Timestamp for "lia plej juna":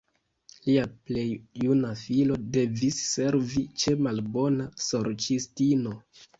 0.69-1.91